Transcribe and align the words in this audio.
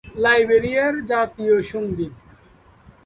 লাইবেরিয়ার 0.15 0.95
জাতীয় 1.07 1.55
সঙ্গীত। 1.71 2.13